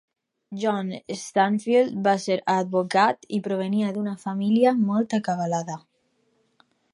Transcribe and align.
John 0.61 0.87
Stansfield 1.23 1.99
va 2.07 2.13
ser 2.23 2.37
advocat 2.53 3.29
i 3.39 3.41
provenia 3.49 3.93
d'una 3.99 4.15
família 4.25 4.73
molt 4.81 5.15
acabalada. 5.19 5.77